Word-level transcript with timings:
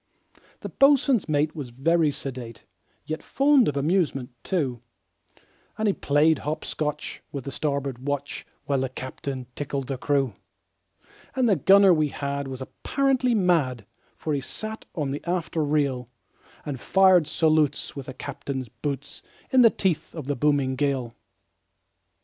The 0.61 0.69
boatswain's 0.69 1.29
mate 1.29 1.55
was 1.55 1.69
very 1.69 2.09
sedate, 2.11 2.65
Yet 3.05 3.21
fond 3.21 3.67
of 3.67 3.77
amusement, 3.77 4.31
too; 4.43 4.81
And 5.77 5.87
he 5.87 5.93
played 5.93 6.39
hop 6.39 6.65
scotch 6.65 7.21
with 7.31 7.43
the 7.43 7.51
starboard 7.51 7.99
watch, 7.99 8.43
While 8.65 8.79
the 8.79 8.89
captain 8.89 9.45
tickled 9.53 9.85
the 9.85 9.99
crew. 9.99 10.33
And 11.35 11.47
the 11.47 11.55
gunner 11.55 11.93
we 11.93 12.07
had 12.07 12.47
was 12.47 12.61
apparently 12.61 13.35
mad, 13.35 13.85
For 14.17 14.33
he 14.33 14.41
sat 14.41 14.85
on 14.95 15.11
the 15.11 15.23
after 15.29 15.63
rail, 15.63 16.09
And 16.65 16.79
fired 16.79 17.27
salutes 17.27 17.95
with 17.95 18.07
the 18.07 18.15
captain's 18.15 18.69
boots, 18.69 19.21
In 19.51 19.61
the 19.61 19.69
teeth 19.69 20.15
of 20.15 20.25
the 20.25 20.35
booming 20.35 20.75
gale. 20.75 21.13